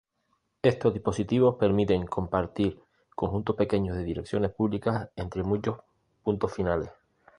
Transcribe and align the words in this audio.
Estos 0.63 0.95
dispositivos 0.95 1.57
permiten 1.59 2.07
compartir 2.07 2.81
conjuntos 3.13 3.55
pequeños 3.55 3.95
de 3.95 4.03
direcciones 4.03 4.49
públicas 4.49 5.11
entre 5.15 5.43
muchos 5.43 5.77
puntos 6.23 6.51
finales. 6.51 6.89